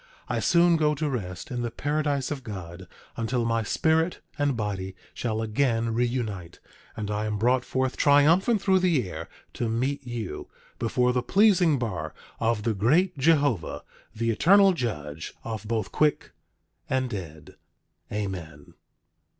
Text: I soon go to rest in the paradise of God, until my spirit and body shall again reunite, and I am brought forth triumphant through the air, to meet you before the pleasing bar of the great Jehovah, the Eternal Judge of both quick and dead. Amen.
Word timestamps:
I 0.27 0.39
soon 0.39 0.77
go 0.77 0.95
to 0.95 1.07
rest 1.07 1.51
in 1.51 1.61
the 1.61 1.69
paradise 1.69 2.31
of 2.31 2.43
God, 2.43 2.87
until 3.17 3.45
my 3.45 3.61
spirit 3.61 4.19
and 4.35 4.57
body 4.57 4.95
shall 5.13 5.43
again 5.43 5.93
reunite, 5.93 6.59
and 6.97 7.11
I 7.11 7.27
am 7.27 7.37
brought 7.37 7.63
forth 7.63 7.97
triumphant 7.97 8.63
through 8.63 8.79
the 8.79 9.07
air, 9.07 9.29
to 9.53 9.69
meet 9.69 10.03
you 10.07 10.47
before 10.79 11.13
the 11.13 11.21
pleasing 11.21 11.77
bar 11.77 12.15
of 12.39 12.63
the 12.63 12.73
great 12.73 13.15
Jehovah, 13.19 13.83
the 14.15 14.31
Eternal 14.31 14.73
Judge 14.73 15.35
of 15.43 15.67
both 15.67 15.91
quick 15.91 16.31
and 16.89 17.07
dead. 17.07 17.57
Amen. 18.11 18.73